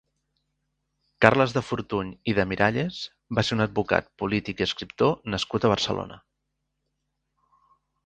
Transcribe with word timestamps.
Carles 1.25 1.53
de 1.57 1.63
Fortuny 1.65 2.09
i 2.33 2.35
de 2.39 2.47
Miralles 2.53 2.99
va 3.41 3.45
ser 3.49 3.55
un 3.59 3.63
advocat, 3.69 4.11
polític 4.25 4.65
i 4.65 4.69
escriptor 4.71 5.17
nascut 5.37 5.69
a 5.71 5.75
Barcelona. 5.77 6.23